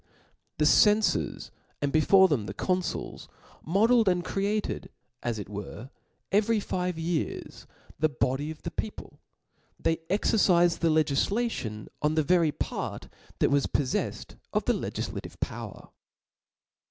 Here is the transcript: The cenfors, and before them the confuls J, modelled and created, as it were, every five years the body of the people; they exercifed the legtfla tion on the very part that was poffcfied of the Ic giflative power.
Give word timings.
The 0.57 0.65
cenfors, 0.65 1.51
and 1.79 1.91
before 1.91 2.27
them 2.27 2.47
the 2.47 2.55
confuls 2.55 3.27
J, 3.27 3.33
modelled 3.67 4.09
and 4.09 4.25
created, 4.25 4.89
as 5.21 5.37
it 5.37 5.47
were, 5.47 5.91
every 6.31 6.59
five 6.59 6.97
years 6.97 7.67
the 7.99 8.09
body 8.09 8.49
of 8.49 8.63
the 8.63 8.71
people; 8.71 9.19
they 9.77 9.97
exercifed 10.09 10.79
the 10.79 10.89
legtfla 10.89 11.51
tion 11.51 11.87
on 12.01 12.15
the 12.15 12.23
very 12.23 12.51
part 12.51 13.09
that 13.37 13.51
was 13.51 13.67
poffcfied 13.67 14.37
of 14.51 14.65
the 14.65 14.73
Ic 14.87 14.93
giflative 14.95 15.39
power. 15.39 15.89